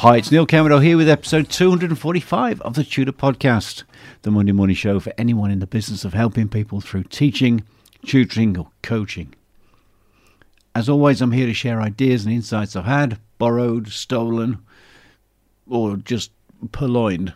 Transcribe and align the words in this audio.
Hi, 0.00 0.16
it's 0.16 0.32
Neil 0.32 0.46
Cameron 0.46 0.80
here 0.80 0.96
with 0.96 1.10
episode 1.10 1.50
245 1.50 2.62
of 2.62 2.72
the 2.72 2.84
Tutor 2.84 3.12
Podcast, 3.12 3.82
the 4.22 4.30
Monday 4.30 4.52
morning 4.52 4.74
show 4.74 4.98
for 4.98 5.12
anyone 5.18 5.50
in 5.50 5.58
the 5.58 5.66
business 5.66 6.06
of 6.06 6.14
helping 6.14 6.48
people 6.48 6.80
through 6.80 7.02
teaching, 7.02 7.64
tutoring, 8.06 8.56
or 8.56 8.70
coaching. 8.82 9.34
As 10.74 10.88
always, 10.88 11.20
I'm 11.20 11.32
here 11.32 11.44
to 11.44 11.52
share 11.52 11.82
ideas 11.82 12.24
and 12.24 12.32
insights 12.32 12.74
I've 12.74 12.86
had, 12.86 13.18
borrowed, 13.36 13.88
stolen, 13.88 14.64
or 15.68 15.98
just 15.98 16.30
purloined 16.72 17.34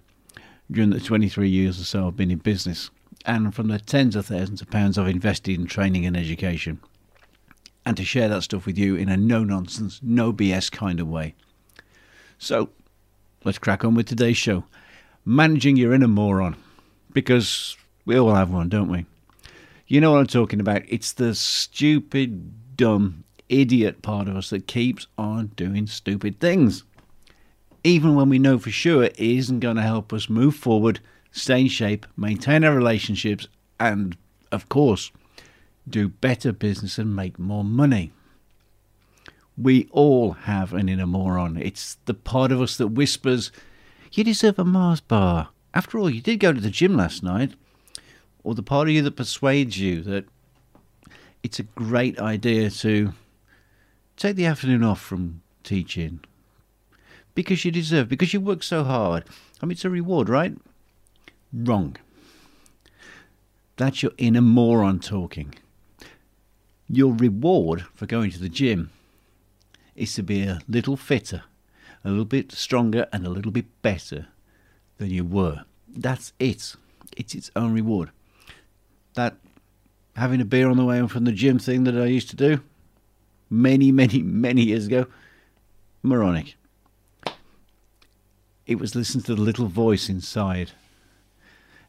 during 0.70 0.88
the 0.88 1.00
23 1.00 1.46
years 1.46 1.78
or 1.78 1.84
so 1.84 2.06
I've 2.06 2.16
been 2.16 2.30
in 2.30 2.38
business, 2.38 2.91
and 3.27 3.55
from 3.55 3.69
the 3.69 3.78
tens 3.78 4.16
of 4.16 4.24
thousands 4.24 4.62
of 4.62 4.70
pounds 4.70 4.96
I've 4.96 5.08
invested 5.08 5.60
in 5.60 5.66
training 5.66 6.06
and 6.06 6.16
education, 6.16 6.80
and 7.84 7.94
to 7.98 8.06
share 8.06 8.30
that 8.30 8.44
stuff 8.44 8.64
with 8.64 8.78
you 8.78 8.96
in 8.96 9.10
a 9.10 9.19
no 9.19 9.44
nonsense, 9.44 10.00
no 10.02 10.33
BS 10.33 10.72
kind 10.72 10.98
of 10.98 11.08
way. 11.08 11.34
So, 12.38 12.68
let's 13.44 13.58
crack 13.58 13.84
on 13.84 13.94
with 13.94 14.06
today's 14.06 14.36
show. 14.36 14.64
Managing 15.24 15.76
your 15.76 15.94
inner 15.94 16.08
moron. 16.08 16.56
Because 17.12 17.76
we 18.04 18.18
all 18.18 18.34
have 18.34 18.50
one, 18.50 18.68
don't 18.68 18.88
we? 18.88 19.06
You 19.86 20.00
know 20.00 20.12
what 20.12 20.20
I'm 20.20 20.26
talking 20.26 20.60
about. 20.60 20.82
It's 20.88 21.12
the 21.12 21.34
stupid, 21.34 22.76
dumb, 22.76 23.24
idiot 23.48 24.02
part 24.02 24.28
of 24.28 24.36
us 24.36 24.50
that 24.50 24.66
keeps 24.66 25.06
on 25.16 25.48
doing 25.56 25.86
stupid 25.86 26.41
things. 26.41 26.84
Even 27.84 28.14
when 28.14 28.28
we 28.28 28.38
know 28.38 28.58
for 28.58 28.70
sure 28.70 29.04
it 29.04 29.19
isn't 29.19 29.60
going 29.60 29.76
to 29.76 29.82
help 29.82 30.12
us 30.12 30.30
move 30.30 30.56
forward, 30.56 31.00
stay 31.32 31.60
in 31.60 31.69
shape, 31.69 32.06
maintain 32.16 32.64
our 32.64 32.74
relationships, 32.74 33.46
and, 33.78 34.16
of 34.50 34.69
course, 34.69 35.12
do 35.88 36.08
better 36.08 36.52
business 36.52 36.98
and 36.98 37.14
make 37.14 37.38
more 37.38 37.64
money. 37.64 38.10
We 39.56 39.88
all 39.92 40.33
have 40.33 40.72
an 40.72 40.88
inner 40.88 41.06
moron. 41.06 41.56
It's 41.56 41.97
the 42.06 42.14
part 42.14 42.50
of 42.50 42.60
us 42.60 42.77
that 42.77 42.88
whispers, 42.88 43.52
You 44.12 44.24
deserve 44.24 44.58
a 44.58 44.64
Mars 44.64 45.00
bar. 45.00 45.48
After 45.72 45.98
all, 45.98 46.10
you 46.10 46.20
did 46.20 46.38
go 46.38 46.52
to 46.52 46.60
the 46.60 46.70
gym 46.70 46.97
last 46.97 47.22
night. 47.22 47.55
Or 48.42 48.55
the 48.55 48.62
part 48.62 48.88
of 48.88 48.94
you 48.94 49.02
that 49.02 49.16
persuades 49.16 49.78
you 49.78 50.02
that 50.02 50.27
it's 51.42 51.58
a 51.58 51.64
great 51.64 52.19
idea 52.19 52.70
to 52.70 53.12
take 54.16 54.36
the 54.36 54.47
afternoon 54.47 54.82
off 54.84 55.00
from 55.00 55.42
teaching. 55.62 56.20
Because 57.34 57.64
you 57.64 57.70
deserve, 57.70 58.08
because 58.08 58.32
you 58.32 58.41
work 58.41 58.62
so 58.62 58.84
hard. 58.84 59.25
I 59.60 59.66
mean, 59.66 59.72
it's 59.72 59.84
a 59.84 59.91
reward, 59.91 60.28
right? 60.28 60.56
Wrong. 61.52 61.97
That's 63.77 64.02
your 64.02 64.12
inner 64.19 64.41
moron 64.41 65.00
talking. 65.00 65.55
Your 66.88 67.12
reward 67.12 67.86
for 67.94 68.06
going 68.06 68.30
to 68.30 68.38
the 68.38 68.48
gym 68.48 68.91
is 69.97 70.14
to 70.14 70.23
be 70.23 70.42
a 70.42 70.61
little 70.69 70.97
fitter, 70.97 71.45
a 72.05 72.11
little 72.11 72.25
bit 72.25 72.53
stronger, 72.53 73.06
and 73.12 73.27
a 73.27 73.31
little 73.31 73.53
bit 73.53 73.67
better 73.83 74.28
than 74.98 75.11
you 75.11 75.25
were. 75.25 75.64
That's 75.89 76.33
it. 76.39 76.77
It's 77.17 77.34
its 77.34 77.50
own 77.55 77.73
reward. 77.73 78.11
That 79.15 79.37
having 80.17 80.41
a 80.41 80.45
beer 80.45 80.69
on 80.69 80.77
the 80.77 80.84
way 80.84 80.98
home 80.98 81.09
from 81.09 81.25
the 81.25 81.33
gym 81.33 81.59
thing 81.59 81.84
that 81.84 81.97
I 81.97 82.06
used 82.06 82.31
to 82.31 82.37
do 82.37 82.60
many, 83.50 83.93
many, 83.93 84.22
many 84.22 84.62
years 84.62 84.87
ago, 84.87 85.06
moronic. 86.03 86.56
It 88.66 88.78
was 88.78 88.94
listening 88.94 89.25
to 89.25 89.34
the 89.34 89.43
little 89.43 89.66
voice 89.66 90.09
inside. 90.09 90.72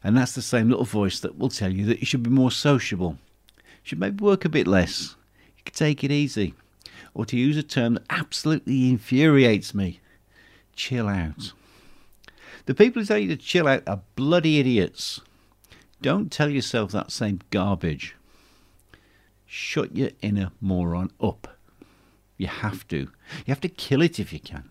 And 0.04 0.16
that's 0.16 0.32
the 0.32 0.42
same 0.42 0.68
little 0.68 0.84
voice 0.84 1.18
that 1.20 1.38
will 1.38 1.48
tell 1.48 1.72
you 1.72 1.86
that 1.86 2.00
you 2.00 2.06
should 2.06 2.22
be 2.22 2.30
more 2.30 2.50
sociable. 2.50 3.18
You 3.56 3.62
should 3.82 3.98
maybe 3.98 4.22
work 4.22 4.44
a 4.44 4.48
bit 4.48 4.66
less. 4.66 5.16
You 5.56 5.64
could 5.64 5.74
take 5.74 6.04
it 6.04 6.12
easy 6.12 6.54
or 7.16 7.24
to 7.24 7.36
use 7.36 7.56
a 7.56 7.62
term 7.62 7.94
that 7.94 8.04
absolutely 8.10 8.90
infuriates 8.90 9.74
me, 9.74 10.00
chill 10.74 11.08
out. 11.08 11.52
The 12.66 12.74
people 12.74 13.00
who 13.00 13.06
tell 13.06 13.16
you 13.16 13.28
to 13.28 13.36
chill 13.38 13.66
out 13.66 13.88
are 13.88 14.02
bloody 14.16 14.60
idiots. 14.60 15.22
Don't 16.02 16.30
tell 16.30 16.50
yourself 16.50 16.92
that 16.92 17.10
same 17.10 17.40
garbage. 17.50 18.14
Shut 19.46 19.96
your 19.96 20.10
inner 20.20 20.50
moron 20.60 21.10
up. 21.18 21.56
You 22.36 22.48
have 22.48 22.86
to. 22.88 22.96
You 22.98 23.48
have 23.48 23.62
to 23.62 23.68
kill 23.70 24.02
it 24.02 24.20
if 24.20 24.30
you 24.30 24.38
can. 24.38 24.68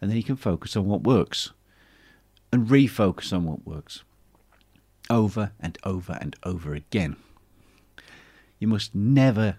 And 0.00 0.08
then 0.08 0.16
you 0.16 0.22
can 0.22 0.36
focus 0.36 0.76
on 0.76 0.86
what 0.86 1.02
works 1.02 1.50
and 2.52 2.68
refocus 2.68 3.32
on 3.32 3.42
what 3.42 3.66
works 3.66 4.04
over 5.10 5.50
and 5.58 5.76
over 5.82 6.16
and 6.20 6.36
over 6.44 6.72
again. 6.74 7.16
You 8.60 8.68
must 8.68 8.94
never 8.94 9.56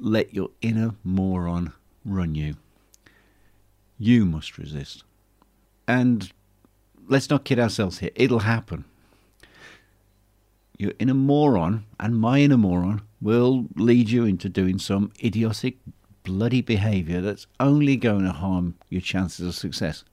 let 0.00 0.34
your 0.34 0.50
inner 0.60 0.94
moron 1.04 1.72
run 2.04 2.34
you. 2.34 2.56
You 3.98 4.24
must 4.24 4.58
resist. 4.58 5.04
And 5.88 6.30
let's 7.08 7.30
not 7.30 7.44
kid 7.44 7.58
ourselves 7.58 7.98
here, 7.98 8.10
it'll 8.14 8.40
happen. 8.40 8.84
Your 10.78 10.92
inner 10.98 11.14
moron 11.14 11.86
and 11.98 12.18
my 12.18 12.40
inner 12.40 12.58
moron 12.58 13.02
will 13.20 13.66
lead 13.76 14.10
you 14.10 14.24
into 14.24 14.48
doing 14.48 14.78
some 14.78 15.12
idiotic, 15.24 15.78
bloody 16.22 16.60
behaviour 16.60 17.20
that's 17.20 17.46
only 17.58 17.96
going 17.96 18.24
to 18.24 18.32
harm 18.32 18.74
your 18.90 19.00
chances 19.00 19.46
of 19.46 19.54
success. 19.54 20.04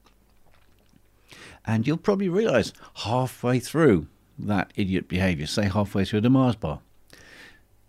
And 1.66 1.86
you'll 1.88 1.98
probably 1.98 2.30
realise 2.30 2.72
halfway 2.96 3.60
through 3.60 4.08
that 4.40 4.72
idiot 4.76 5.08
behaviour, 5.08 5.48
say 5.48 5.68
halfway 5.68 6.06
through 6.06 6.22
the 6.22 6.30
Mars 6.30 6.56
bar, 6.56 6.80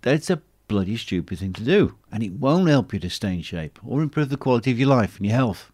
that 0.03 0.15
it's 0.15 0.31
a 0.31 0.43
bloody 0.69 0.97
stupid 0.97 1.39
thing 1.39 1.53
to 1.55 1.65
do, 1.65 1.97
and 2.11 2.23
it 2.23 2.33
won't 2.33 2.69
help 2.69 2.93
you 2.93 2.99
to 3.01 3.11
stay 3.11 3.35
in 3.35 3.43
shape 3.43 3.79
or 3.85 4.03
improve 4.03 4.29
the 4.29 4.37
quality 4.37 4.71
of 4.71 4.79
your 4.79 4.89
life 4.89 5.17
and 5.17 5.27
your 5.27 5.37
health. 5.37 5.71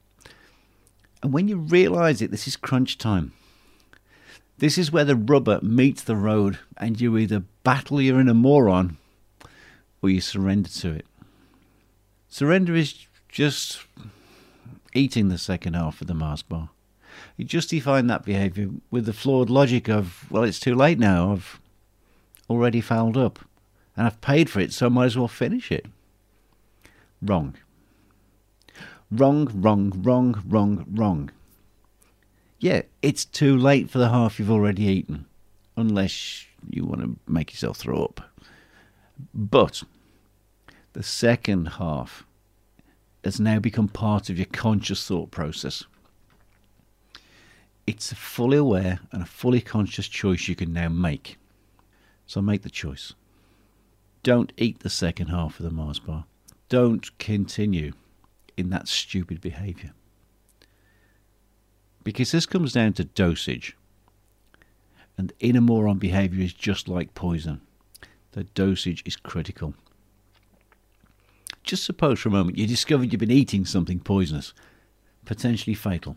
And 1.23 1.33
when 1.33 1.49
you 1.49 1.57
realize 1.57 2.23
it, 2.23 2.31
this 2.31 2.47
is 2.47 2.57
crunch 2.57 2.99
time. 2.99 3.33
This 4.59 4.77
is 4.77 4.93
where 4.93 5.05
the 5.05 5.17
rubber 5.17 5.59
meets 5.63 6.03
the 6.03 6.17
road, 6.17 6.59
and 6.77 7.01
you 7.01 7.17
either 7.17 7.45
battle 7.63 8.01
your 8.01 8.21
inner 8.21 8.35
moron 8.35 8.97
or 10.03 10.11
you 10.11 10.21
surrender 10.21 10.69
to 10.69 10.93
it. 10.93 11.07
Surrender 12.29 12.75
is 12.75 13.07
just 13.29 13.81
eating 14.95 15.29
the 15.29 15.39
second 15.39 15.75
half 15.75 16.01
of 16.01 16.07
the 16.07 16.15
Mars 16.15 16.43
bar. 16.43 16.71
You 17.37 17.45
justify 17.45 18.01
that 18.01 18.25
behaviour 18.25 18.71
with 18.91 19.07
the 19.07 19.13
flawed 19.13 19.51
logic 19.51 19.89
of, 19.89 20.31
well, 20.31 20.45
it's 20.45 20.61
too 20.61 20.75
late 20.75 20.99
now, 20.99 21.33
I've 21.33 21.61
already 22.49 22.81
fouled 22.81 23.17
up 23.17 23.39
and 24.01 24.07
I've 24.07 24.21
paid 24.23 24.49
for 24.49 24.61
it, 24.61 24.73
so 24.73 24.87
I 24.87 24.89
might 24.89 25.05
as 25.05 25.19
well 25.19 25.29
finish 25.29 25.71
it. 25.71 25.85
Wrong. 27.21 27.55
Wrong, 29.11 29.47
wrong, 29.55 29.93
wrong, 30.03 30.43
wrong, 30.49 30.87
wrong. 30.91 31.31
Yeah, 32.59 32.81
it's 33.03 33.27
too 33.27 33.59
late 33.59 33.91
for 33.91 33.99
the 33.99 34.09
half 34.09 34.39
you've 34.39 34.51
already 34.51 34.85
eaten, 34.85 35.27
unless 35.77 36.47
you 36.71 36.87
want 36.87 37.03
to 37.03 37.17
make 37.31 37.53
yourself 37.53 37.77
throw 37.77 38.03
up. 38.03 38.23
But 39.35 39.83
the 40.95 41.03
second 41.03 41.67
half 41.67 42.25
has 43.23 43.39
now 43.39 43.59
become 43.59 43.89
part 43.89 44.31
of 44.31 44.39
your 44.39 44.47
conscious 44.47 45.07
thought 45.07 45.31
process. 45.31 45.85
It's 47.87 48.13
a 48.13 48.17
fully 48.17 48.57
aware 48.57 49.01
and 49.13 49.23
a 49.23 49.27
fully 49.27 49.61
conscious 49.61 50.09
choice 50.09 50.49
you 50.49 50.57
can 50.57 50.73
now 50.73 50.89
make. 50.89 51.37
So 52.27 52.41
make 52.41 52.63
the 52.63 52.71
choice. 52.71 53.13
Don't 54.23 54.53
eat 54.57 54.81
the 54.81 54.91
second 54.91 55.29
half 55.29 55.59
of 55.59 55.65
the 55.65 55.71
Mars 55.71 55.99
bar. 55.99 56.25
Don't 56.69 57.19
continue 57.19 57.93
in 58.57 58.71
that 58.71 58.89
stupid 58.89 59.41
behavior. 59.41 59.93
Because 62.05 62.31
this 62.33 62.47
comes 62.47 62.73
down 62.73 62.93
to 62.95 63.05
dosage. 63.05 63.77
And 65.17 65.33
inner 65.41 65.61
moron 65.61 65.99
behavior 65.99 66.45
is 66.45 66.53
just 66.53 66.89
like 66.89 67.15
poison. 67.15 67.61
The 68.33 68.45
dosage 68.45 69.03
is 69.05 69.17
critical. 69.17 69.75
Just 71.63 71.85
suppose 71.85 72.21
for 72.21 72.29
a 72.29 72.33
moment 72.33 72.59
you 72.59 72.67
discovered 72.67 73.13
you've 73.13 73.21
been 73.21 73.31
eating 73.31 73.65
something 73.65 74.01
poisonous, 74.01 74.55
potentially 75.25 75.75
fatal. 75.75 76.17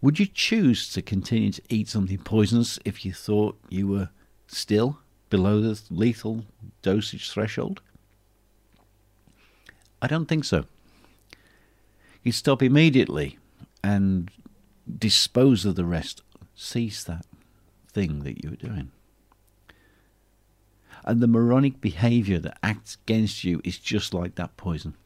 Would 0.00 0.18
you 0.18 0.26
choose 0.26 0.92
to 0.94 1.02
continue 1.02 1.52
to 1.52 1.62
eat 1.68 1.88
something 1.88 2.18
poisonous 2.18 2.78
if 2.84 3.04
you 3.04 3.12
thought 3.12 3.56
you 3.68 3.86
were 3.86 4.10
still 4.48 4.98
below 5.32 5.62
the 5.62 5.80
lethal 5.88 6.44
dosage 6.82 7.30
threshold? 7.30 7.80
I 10.02 10.06
don't 10.06 10.26
think 10.26 10.44
so. 10.44 10.66
You 12.22 12.32
stop 12.32 12.62
immediately 12.62 13.38
and 13.82 14.30
dispose 14.98 15.64
of 15.64 15.74
the 15.74 15.86
rest. 15.86 16.20
Cease 16.54 17.02
that 17.04 17.24
thing 17.90 18.24
that 18.24 18.44
you 18.44 18.50
were 18.50 18.56
doing. 18.56 18.90
And 21.02 21.22
the 21.22 21.26
moronic 21.26 21.80
behavior 21.80 22.38
that 22.40 22.58
acts 22.62 22.98
against 23.02 23.42
you 23.42 23.62
is 23.64 23.78
just 23.78 24.12
like 24.12 24.34
that 24.34 24.58
poison. 24.58 24.96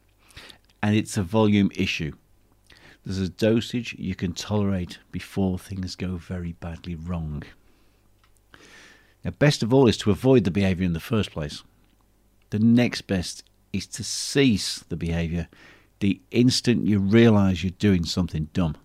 And 0.83 0.93
it's 0.93 1.15
a 1.15 1.23
volume 1.23 1.71
issue. 1.73 2.11
There's 3.05 3.21
a 3.21 3.29
dosage 3.29 3.95
you 3.97 4.13
can 4.13 4.33
tolerate 4.33 4.99
before 5.09 5.57
things 5.57 5.95
go 5.95 6.17
very 6.17 6.51
badly 6.51 6.95
wrong. 6.95 7.43
Now, 9.23 9.31
best 9.31 9.63
of 9.63 9.73
all 9.73 9.87
is 9.87 9.97
to 9.97 10.11
avoid 10.11 10.43
the 10.43 10.51
behavior 10.51 10.85
in 10.85 10.93
the 10.93 10.99
first 10.99 11.31
place. 11.31 11.63
The 12.49 12.59
next 12.59 13.01
best 13.01 13.43
is 13.73 13.85
to 13.87 14.03
cease 14.03 14.79
the 14.87 14.95
behavior 14.95 15.49
the 15.99 16.21
instant 16.31 16.85
you 16.85 16.99
realize 16.99 17.63
you're 17.63 17.71
doing 17.71 18.05
something 18.05 18.49
dumb. 18.53 18.77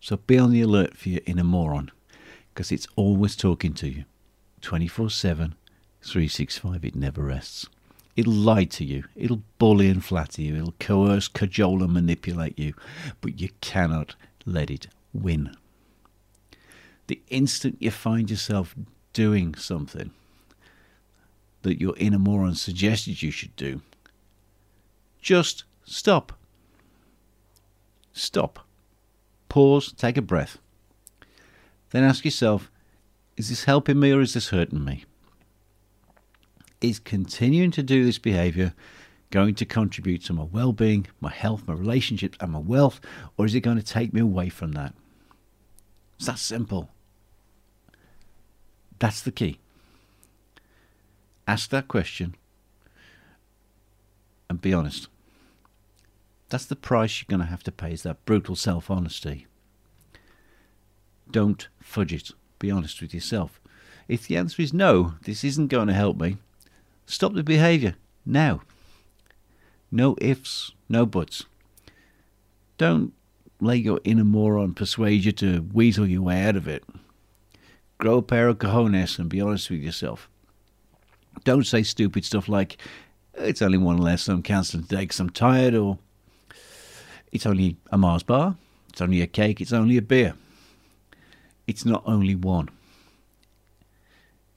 So 0.00 0.16
be 0.16 0.38
on 0.38 0.50
the 0.50 0.62
alert 0.62 0.96
for 0.96 1.08
your 1.08 1.20
inner 1.26 1.44
moron 1.44 1.90
because 2.52 2.72
it's 2.72 2.86
always 2.96 3.36
talking 3.36 3.74
to 3.74 3.88
you 3.88 4.04
24 4.60 5.10
7, 5.10 5.54
365. 6.02 6.84
It 6.84 6.94
never 6.94 7.22
rests. 7.22 7.66
It'll 8.16 8.32
lie 8.32 8.64
to 8.64 8.84
you, 8.84 9.04
it'll 9.16 9.42
bully 9.58 9.88
and 9.88 10.04
flatter 10.04 10.40
you, 10.40 10.54
it'll 10.54 10.74
coerce, 10.78 11.26
cajole, 11.26 11.82
and 11.82 11.92
manipulate 11.92 12.56
you, 12.56 12.74
but 13.20 13.40
you 13.40 13.48
cannot 13.60 14.14
let 14.46 14.70
it 14.70 14.86
win. 15.12 15.56
The 17.08 17.20
instant 17.28 17.78
you 17.80 17.90
find 17.90 18.30
yourself 18.30 18.76
doing 19.14 19.54
something 19.54 20.10
that 21.62 21.80
your 21.80 21.94
inner 21.96 22.18
moron 22.18 22.54
suggested 22.54 23.22
you 23.22 23.30
should 23.30 23.56
do, 23.56 23.80
just 25.22 25.64
stop. 25.84 26.34
Stop. 28.12 28.60
Pause, 29.48 29.92
take 29.92 30.18
a 30.18 30.22
breath. 30.22 30.58
Then 31.90 32.04
ask 32.04 32.24
yourself 32.24 32.70
is 33.36 33.48
this 33.48 33.64
helping 33.64 33.98
me 33.98 34.12
or 34.12 34.20
is 34.20 34.34
this 34.34 34.50
hurting 34.50 34.84
me? 34.84 35.04
Is 36.80 36.98
continuing 36.98 37.70
to 37.72 37.82
do 37.82 38.04
this 38.04 38.18
behavior 38.18 38.74
going 39.30 39.54
to 39.56 39.64
contribute 39.64 40.22
to 40.24 40.32
my 40.32 40.44
well 40.44 40.72
being, 40.72 41.06
my 41.20 41.30
health, 41.30 41.66
my 41.66 41.74
relationships, 41.74 42.38
and 42.40 42.52
my 42.52 42.58
wealth, 42.60 43.00
or 43.36 43.46
is 43.46 43.54
it 43.54 43.62
going 43.62 43.76
to 43.76 43.82
take 43.82 44.12
me 44.12 44.20
away 44.20 44.48
from 44.48 44.72
that? 44.72 44.94
It's 46.16 46.26
that 46.26 46.38
simple. 46.38 46.90
That's 49.04 49.20
the 49.20 49.32
key. 49.32 49.58
Ask 51.46 51.68
that 51.68 51.88
question 51.88 52.36
and 54.48 54.62
be 54.62 54.72
honest. 54.72 55.08
That's 56.48 56.64
the 56.64 56.74
price 56.74 57.20
you're 57.20 57.26
going 57.28 57.46
to 57.46 57.50
have 57.52 57.62
to 57.64 57.70
pay, 57.70 57.92
is 57.92 58.02
that 58.04 58.24
brutal 58.24 58.56
self 58.56 58.90
honesty. 58.90 59.46
Don't 61.30 61.68
fudge 61.80 62.14
it. 62.14 62.30
Be 62.58 62.70
honest 62.70 63.02
with 63.02 63.12
yourself. 63.12 63.60
If 64.08 64.26
the 64.26 64.38
answer 64.38 64.62
is 64.62 64.72
no, 64.72 65.16
this 65.24 65.44
isn't 65.44 65.68
going 65.68 65.88
to 65.88 65.92
help 65.92 66.18
me, 66.18 66.38
stop 67.04 67.34
the 67.34 67.42
behaviour 67.42 67.96
now. 68.24 68.62
No 69.90 70.16
ifs, 70.18 70.72
no 70.88 71.04
buts. 71.04 71.44
Don't 72.78 73.12
let 73.60 73.80
your 73.80 74.00
inner 74.02 74.24
moron 74.24 74.72
persuade 74.72 75.26
you 75.26 75.32
to 75.32 75.68
weasel 75.74 76.06
your 76.06 76.22
way 76.22 76.42
out 76.42 76.56
of 76.56 76.66
it. 76.66 76.84
Grow 77.98 78.18
a 78.18 78.22
pair 78.22 78.48
of 78.48 78.58
cojones 78.58 79.18
and 79.18 79.28
be 79.28 79.40
honest 79.40 79.70
with 79.70 79.80
yourself. 79.80 80.28
Don't 81.44 81.66
say 81.66 81.82
stupid 81.82 82.24
stuff 82.24 82.48
like, 82.48 82.78
it's 83.34 83.62
only 83.62 83.78
one 83.78 83.98
less, 83.98 84.28
I'm 84.28 84.42
cancelling 84.42 84.84
today 84.84 85.02
because 85.02 85.20
I'm 85.20 85.30
tired, 85.30 85.74
or 85.74 85.98
it's 87.32 87.46
only 87.46 87.76
a 87.90 87.98
Mars 87.98 88.22
bar, 88.22 88.56
it's 88.88 89.00
only 89.00 89.20
a 89.20 89.26
cake, 89.26 89.60
it's 89.60 89.72
only 89.72 89.96
a 89.96 90.02
beer. 90.02 90.34
It's 91.66 91.84
not 91.84 92.02
only 92.06 92.34
one, 92.34 92.68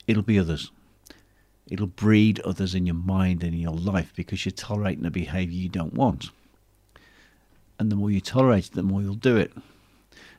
it'll 0.06 0.22
be 0.22 0.38
others. 0.38 0.70
It'll 1.70 1.86
breed 1.86 2.40
others 2.40 2.74
in 2.74 2.86
your 2.86 2.94
mind 2.94 3.42
and 3.42 3.52
in 3.52 3.60
your 3.60 3.74
life 3.74 4.12
because 4.16 4.44
you're 4.44 4.52
tolerating 4.52 5.04
a 5.04 5.10
behavior 5.10 5.58
you 5.58 5.68
don't 5.68 5.92
want. 5.92 6.30
And 7.78 7.92
the 7.92 7.96
more 7.96 8.10
you 8.10 8.20
tolerate 8.20 8.66
it, 8.68 8.72
the 8.72 8.82
more 8.82 9.02
you'll 9.02 9.14
do 9.14 9.36
it. 9.36 9.52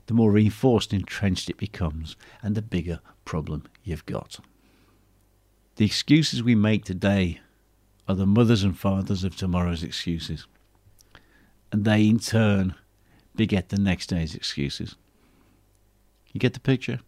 The 0.10 0.16
more 0.16 0.32
reinforced 0.32 0.92
and 0.92 1.04
entrenched 1.04 1.52
it 1.52 1.58
becomes, 1.58 2.16
and 2.42 2.56
the 2.56 2.64
bigger 2.64 3.00
problem 3.26 3.66
you've 3.84 4.08
got. 4.08 4.40
The 5.76 5.86
excuses 5.86 6.42
we 6.42 6.56
make 6.56 6.84
today 6.84 7.42
are 8.08 8.16
the 8.16 8.26
mothers 8.26 8.64
and 8.64 8.76
fathers 8.76 9.24
of 9.24 9.36
tomorrow's 9.36 9.84
excuses. 9.84 10.48
And 11.72 11.86
they, 11.86 12.08
in 12.08 12.18
turn, 12.18 12.74
beget 13.36 13.70
the 13.70 13.78
next 13.78 14.08
day's 14.08 14.34
excuses. 14.34 14.96
You 16.34 16.40
get 16.40 16.56
the 16.56 16.60
picture? 16.60 17.02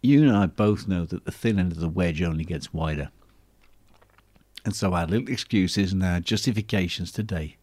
You 0.00 0.22
and 0.26 0.34
I 0.34 0.46
both 0.46 0.88
know 0.88 1.04
that 1.04 1.26
the 1.26 1.32
thin 1.32 1.58
end 1.58 1.72
of 1.72 1.80
the 1.80 1.88
wedge 1.90 2.22
only 2.22 2.44
gets 2.44 2.72
wider. 2.72 3.10
And 4.64 4.74
so 4.74 4.94
our 4.94 5.06
little 5.06 5.28
excuses 5.28 5.92
and 5.92 6.02
our 6.02 6.20
justifications 6.20 7.12
today 7.12 7.58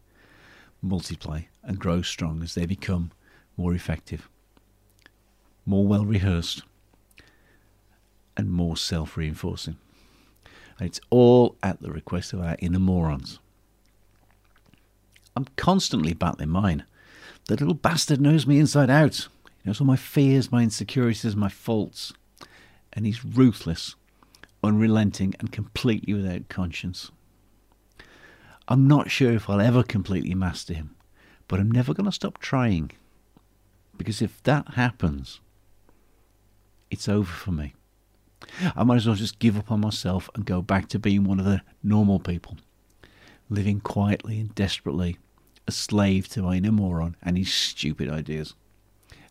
multiply 0.79 1.45
and 1.63 1.79
grow 1.79 2.03
strong 2.03 2.43
as 2.43 2.53
they 2.53 2.67
become 2.67 3.11
more 3.61 3.75
effective, 3.75 4.27
more 5.67 5.85
well 5.85 6.03
rehearsed, 6.03 6.63
and 8.35 8.49
more 8.49 8.75
self 8.75 9.15
reinforcing. 9.15 9.77
And 10.79 10.87
it's 10.87 10.99
all 11.11 11.55
at 11.61 11.79
the 11.79 11.91
request 11.91 12.33
of 12.33 12.41
our 12.41 12.55
inner 12.57 12.79
morons. 12.79 13.37
I'm 15.35 15.45
constantly 15.55 16.13
battling 16.13 16.49
mine. 16.49 16.85
The 17.45 17.55
little 17.55 17.75
bastard 17.75 18.19
knows 18.19 18.47
me 18.47 18.57
inside 18.59 18.89
out. 18.89 19.27
He 19.61 19.69
knows 19.69 19.79
all 19.79 19.85
my 19.85 19.95
fears, 19.95 20.51
my 20.51 20.63
insecurities, 20.63 21.35
my 21.35 21.49
faults. 21.49 22.13
And 22.93 23.05
he's 23.05 23.23
ruthless, 23.23 23.95
unrelenting, 24.63 25.35
and 25.39 25.51
completely 25.51 26.15
without 26.15 26.49
conscience. 26.49 27.11
I'm 28.67 28.87
not 28.87 29.11
sure 29.11 29.31
if 29.31 29.49
I'll 29.49 29.61
ever 29.61 29.83
completely 29.83 30.33
master 30.33 30.73
him, 30.73 30.95
but 31.47 31.59
I'm 31.59 31.71
never 31.71 31.93
going 31.93 32.05
to 32.05 32.11
stop 32.11 32.39
trying. 32.39 32.91
Because 34.01 34.19
if 34.19 34.41
that 34.45 34.69
happens, 34.69 35.41
it's 36.89 37.07
over 37.07 37.31
for 37.31 37.51
me. 37.51 37.75
I 38.75 38.83
might 38.83 38.95
as 38.95 39.05
well 39.05 39.15
just 39.15 39.37
give 39.37 39.55
up 39.55 39.71
on 39.71 39.81
myself 39.81 40.27
and 40.33 40.43
go 40.43 40.63
back 40.63 40.87
to 40.87 40.97
being 40.97 41.23
one 41.23 41.37
of 41.37 41.45
the 41.45 41.61
normal 41.83 42.19
people, 42.19 42.57
living 43.47 43.79
quietly 43.79 44.39
and 44.39 44.55
desperately, 44.55 45.19
a 45.67 45.71
slave 45.71 46.27
to 46.29 46.41
my 46.41 46.55
inner 46.55 46.71
moron 46.71 47.15
and 47.21 47.37
his 47.37 47.53
stupid 47.53 48.09
ideas. 48.09 48.55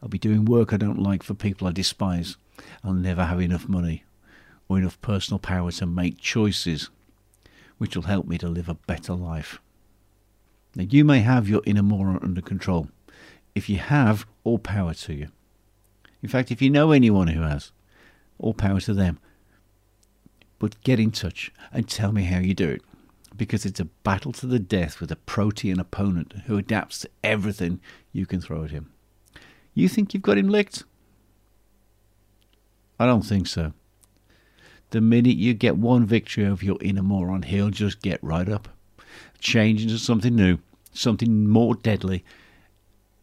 I'll 0.00 0.08
be 0.08 0.20
doing 0.20 0.44
work 0.44 0.72
I 0.72 0.76
don't 0.76 1.02
like 1.02 1.24
for 1.24 1.34
people 1.34 1.66
I 1.66 1.72
despise. 1.72 2.36
I'll 2.84 2.92
never 2.92 3.24
have 3.24 3.40
enough 3.40 3.68
money 3.68 4.04
or 4.68 4.78
enough 4.78 5.00
personal 5.00 5.40
power 5.40 5.72
to 5.72 5.84
make 5.84 6.20
choices 6.20 6.90
which 7.78 7.96
will 7.96 8.04
help 8.04 8.28
me 8.28 8.38
to 8.38 8.48
live 8.48 8.68
a 8.68 8.74
better 8.74 9.14
life. 9.14 9.60
Now, 10.76 10.84
you 10.84 11.04
may 11.04 11.22
have 11.22 11.48
your 11.48 11.62
inner 11.66 11.82
moron 11.82 12.20
under 12.22 12.40
control. 12.40 12.86
If 13.54 13.68
you 13.68 13.78
have, 13.78 14.26
all 14.44 14.58
power 14.58 14.94
to 14.94 15.14
you. 15.14 15.28
In 16.22 16.28
fact, 16.28 16.50
if 16.50 16.60
you 16.60 16.70
know 16.70 16.92
anyone 16.92 17.28
who 17.28 17.42
has, 17.42 17.72
all 18.38 18.54
power 18.54 18.80
to 18.80 18.94
them. 18.94 19.18
But 20.58 20.80
get 20.82 21.00
in 21.00 21.10
touch 21.10 21.52
and 21.72 21.88
tell 21.88 22.12
me 22.12 22.24
how 22.24 22.38
you 22.38 22.54
do 22.54 22.68
it. 22.68 22.82
Because 23.36 23.64
it's 23.64 23.80
a 23.80 23.86
battle 23.86 24.32
to 24.32 24.46
the 24.46 24.58
death 24.58 25.00
with 25.00 25.10
a 25.10 25.16
protean 25.16 25.80
opponent 25.80 26.34
who 26.46 26.58
adapts 26.58 27.00
to 27.00 27.10
everything 27.24 27.80
you 28.12 28.26
can 28.26 28.40
throw 28.40 28.64
at 28.64 28.70
him. 28.70 28.92
You 29.72 29.88
think 29.88 30.12
you've 30.12 30.22
got 30.22 30.36
him 30.36 30.48
licked? 30.48 30.84
I 32.98 33.06
don't 33.06 33.22
think 33.22 33.46
so. 33.46 33.72
The 34.90 35.00
minute 35.00 35.36
you 35.36 35.54
get 35.54 35.78
one 35.78 36.04
victory 36.04 36.44
over 36.44 36.64
your 36.64 36.76
inner 36.82 37.02
moron, 37.02 37.42
he'll 37.42 37.70
just 37.70 38.02
get 38.02 38.22
right 38.22 38.48
up, 38.48 38.68
change 39.38 39.82
into 39.82 39.98
something 39.98 40.34
new, 40.34 40.58
something 40.92 41.48
more 41.48 41.76
deadly, 41.76 42.24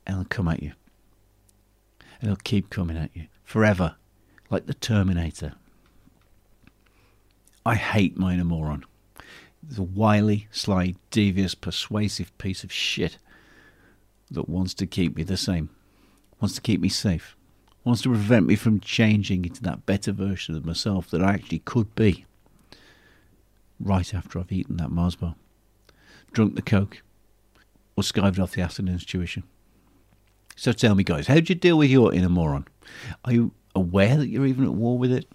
and 0.08 0.16
he'll 0.16 0.26
come 0.26 0.48
at 0.48 0.64
you. 0.64 0.72
And 2.20 2.30
he'll 2.30 2.38
keep 2.38 2.70
coming 2.72 2.98
at 2.98 3.12
you 3.14 3.28
forever, 3.44 3.96
like 4.50 4.66
the 4.66 4.74
Terminator. 4.74 5.54
I 7.66 7.76
hate 7.76 8.18
my 8.18 8.34
inner 8.34 8.46
moron. 8.46 8.86
The 9.62 9.84
wily, 9.84 10.48
sly, 10.50 10.96
devious, 11.12 11.54
persuasive 11.54 12.36
piece 12.38 12.64
of 12.64 12.72
shit 12.72 13.18
that 14.32 14.48
wants 14.50 14.74
to 14.76 14.88
keep 14.88 15.18
me 15.18 15.24
the 15.24 15.38
same, 15.38 15.70
wants 16.40 16.56
to 16.56 16.62
keep 16.62 16.80
me 16.80 16.90
safe, 16.90 17.36
wants 17.84 18.02
to 18.04 18.10
prevent 18.10 18.48
me 18.48 18.56
from 18.56 18.80
changing 18.80 19.44
into 19.44 19.62
that 19.64 19.86
better 19.86 20.14
version 20.14 20.56
of 20.56 20.66
myself 20.66 21.10
that 21.10 21.22
I 21.22 21.34
actually 21.34 21.60
could 21.60 21.94
be. 21.96 22.26
Right 23.80 24.14
after 24.14 24.40
I've 24.40 24.52
eaten 24.52 24.78
that 24.78 24.90
Mars 24.90 25.16
bar, 25.16 25.36
drunk 26.32 26.56
the 26.56 26.62
Coke, 26.62 27.04
or 27.98 28.04
skived 28.04 28.40
off 28.40 28.54
the 28.54 28.62
afternoon's 28.62 29.06
tuition. 29.06 29.44
So 30.58 30.72
tell 30.72 30.96
me, 30.96 31.04
guys, 31.04 31.28
how 31.28 31.36
do 31.36 31.46
you 31.54 31.56
deal 31.56 31.78
with 31.78 31.92
your 31.92 32.12
inner 32.14 32.30
moron? 32.30 32.66
Are 33.24 33.32
you 33.32 33.52
aware 33.76 34.18
that 34.18 34.28
you're 34.28 34.48
even 34.48 34.66
at 34.66 34.74
war 34.74 34.98
with 34.98 35.12
it? 35.12 35.28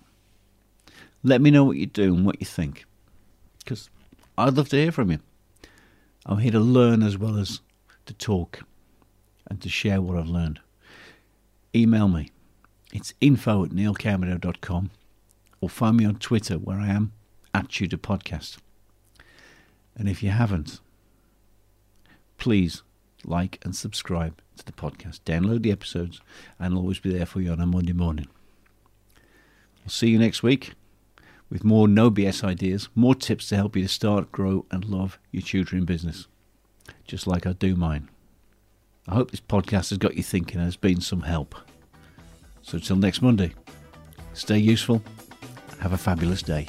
Let 1.22 1.40
me 1.40 1.52
know 1.52 1.62
what 1.62 1.76
you 1.76 1.86
do 1.86 2.12
and 2.12 2.26
what 2.26 2.40
you 2.40 2.46
think. 2.46 2.84
Because 3.60 3.88
I'd 4.36 4.54
love 4.54 4.68
to 4.70 4.76
hear 4.76 4.90
from 4.90 5.12
you. 5.12 5.20
I'm 6.26 6.38
here 6.38 6.50
to 6.50 6.58
learn 6.58 7.04
as 7.04 7.16
well 7.16 7.38
as 7.38 7.60
to 8.06 8.14
talk 8.14 8.64
and 9.48 9.62
to 9.62 9.68
share 9.68 10.02
what 10.02 10.18
I've 10.18 10.26
learned. 10.26 10.58
Email 11.72 12.08
me. 12.08 12.32
It's 12.92 13.14
info 13.20 13.64
at 13.64 13.70
neilcarmado.com 13.70 14.90
or 15.60 15.68
find 15.68 15.96
me 15.98 16.04
on 16.04 16.16
Twitter 16.16 16.56
where 16.56 16.78
I 16.78 16.88
am 16.88 17.12
at 17.54 17.68
Tutor 17.68 17.96
Podcast. 17.96 18.56
And 19.96 20.08
if 20.08 20.20
you 20.20 20.30
haven't, 20.30 20.80
please 22.38 22.82
like 23.24 23.58
and 23.64 23.74
subscribe 23.74 24.40
to 24.56 24.64
the 24.64 24.72
podcast. 24.72 25.20
Download 25.20 25.62
the 25.62 25.72
episodes 25.72 26.20
and 26.58 26.74
I'll 26.74 26.80
always 26.80 26.98
be 26.98 27.12
there 27.12 27.26
for 27.26 27.40
you 27.40 27.52
on 27.52 27.60
a 27.60 27.66
Monday 27.66 27.92
morning. 27.92 28.28
I'll 29.84 29.90
see 29.90 30.08
you 30.08 30.18
next 30.18 30.42
week 30.42 30.72
with 31.50 31.64
more 31.64 31.86
no 31.86 32.10
BS 32.10 32.42
ideas, 32.42 32.88
more 32.94 33.14
tips 33.14 33.48
to 33.48 33.56
help 33.56 33.76
you 33.76 33.82
to 33.82 33.88
start, 33.88 34.32
grow, 34.32 34.64
and 34.70 34.84
love 34.84 35.18
your 35.30 35.42
tutoring 35.42 35.84
business, 35.84 36.26
just 37.04 37.26
like 37.26 37.46
I 37.46 37.52
do 37.52 37.76
mine. 37.76 38.08
I 39.06 39.14
hope 39.14 39.30
this 39.30 39.40
podcast 39.40 39.90
has 39.90 39.98
got 39.98 40.16
you 40.16 40.22
thinking 40.22 40.56
and 40.58 40.64
has 40.64 40.76
been 40.76 41.00
some 41.00 41.22
help. 41.22 41.54
So 42.62 42.76
until 42.76 42.96
next 42.96 43.20
Monday, 43.20 43.52
stay 44.32 44.58
useful, 44.58 45.02
have 45.80 45.92
a 45.92 45.98
fabulous 45.98 46.42
day. 46.42 46.68